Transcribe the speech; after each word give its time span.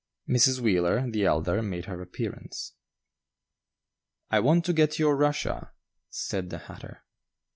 Mrs. 0.27 0.59
Wheeler, 0.59 1.07
the 1.11 1.25
elder, 1.25 1.61
made 1.61 1.85
her 1.85 2.01
appearance. 2.01 2.73
"I 4.31 4.39
want 4.39 4.65
to 4.65 4.73
get 4.73 4.97
your 4.97 5.15
Russia," 5.15 5.73
said 6.09 6.49
the 6.49 6.57
hatter. 6.57 7.03
Mrs. 7.05 7.27